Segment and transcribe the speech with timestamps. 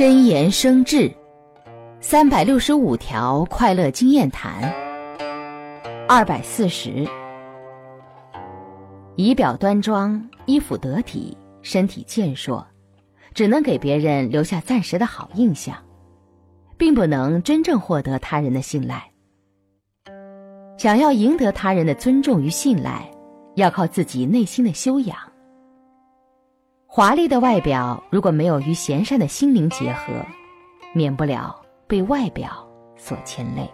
[0.00, 1.12] 真言生智，
[2.00, 4.72] 三百六十五条快乐经验谈。
[6.08, 7.06] 二百四十，
[9.16, 12.66] 仪表端庄，衣服得体，身体健硕，
[13.34, 15.76] 只能给别人留下暂时的好印象，
[16.78, 19.04] 并不能真正获得他人的信赖。
[20.78, 23.06] 想要赢得他人的尊重与信赖，
[23.56, 25.29] 要靠自己内心的修养。
[26.92, 30.12] 华丽的外表如果没有与贤善的心灵结合，
[30.92, 31.54] 免不了
[31.86, 33.70] 被外表所牵累。